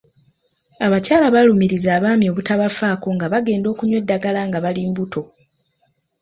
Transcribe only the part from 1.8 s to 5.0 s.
abaami obutabafaako nga bagenda okunywa eddagala nga bali